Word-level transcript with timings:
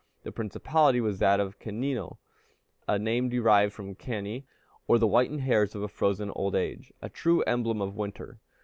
The 0.23 0.31
principality 0.31 0.99
was 0.99 1.19
that 1.19 1.39
of 1.39 1.59
Canino, 1.59 2.17
a 2.87 2.97
name 2.97 3.29
derived 3.29 3.71
from 3.71 3.93
cani, 3.93 4.47
or 4.87 4.97
the 4.97 5.05
whitened 5.07 5.41
hairs 5.41 5.75
of 5.75 5.83
a 5.83 5.87
frozen 5.87 6.31
old 6.31 6.55
age, 6.55 6.91
true 7.13 7.43
emblem 7.43 7.81
of 7.83 7.95
winter. 7.95 8.39